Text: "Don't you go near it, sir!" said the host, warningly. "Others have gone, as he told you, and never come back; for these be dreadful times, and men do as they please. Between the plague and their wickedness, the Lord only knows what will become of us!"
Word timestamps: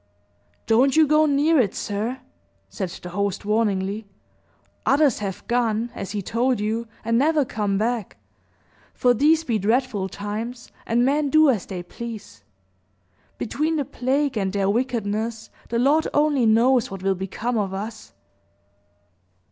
"Don't 0.65 0.97
you 0.97 1.05
go 1.05 1.27
near 1.27 1.59
it, 1.59 1.75
sir!" 1.75 2.21
said 2.69 2.89
the 2.89 3.09
host, 3.09 3.45
warningly. 3.45 4.07
"Others 4.83 5.19
have 5.19 5.45
gone, 5.47 5.91
as 5.93 6.09
he 6.09 6.23
told 6.23 6.59
you, 6.59 6.87
and 7.05 7.19
never 7.19 7.45
come 7.45 7.77
back; 7.77 8.17
for 8.95 9.13
these 9.13 9.43
be 9.43 9.59
dreadful 9.59 10.09
times, 10.09 10.71
and 10.87 11.05
men 11.05 11.29
do 11.29 11.51
as 11.51 11.67
they 11.67 11.83
please. 11.83 12.43
Between 13.37 13.75
the 13.75 13.85
plague 13.85 14.35
and 14.39 14.51
their 14.53 14.71
wickedness, 14.71 15.51
the 15.69 15.77
Lord 15.77 16.07
only 16.15 16.47
knows 16.47 16.89
what 16.89 17.03
will 17.03 17.13
become 17.13 17.59
of 17.59 17.71
us!" 17.71 18.15